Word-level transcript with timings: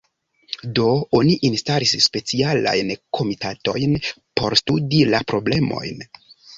Do 0.79 0.85
oni 1.19 1.35
instalis 1.49 1.93
specialajn 2.07 2.97
komitatojn 3.21 3.97
por 4.43 4.61
studi 4.65 5.07
la 5.15 5.25
problemojn. 5.33 6.09